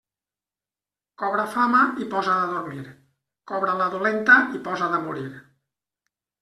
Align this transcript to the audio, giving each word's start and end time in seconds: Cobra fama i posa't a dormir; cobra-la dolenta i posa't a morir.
Cobra 1.23 1.45
fama 1.57 1.83
i 2.05 2.09
posa't 2.15 2.47
a 2.47 2.49
dormir; 2.55 2.87
cobra-la 3.53 3.93
dolenta 3.99 4.43
i 4.59 4.67
posa't 4.71 5.01
a 5.01 5.05
morir. 5.09 5.29